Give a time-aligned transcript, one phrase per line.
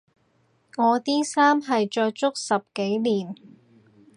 [0.77, 3.35] 我啲衫係着足十幾年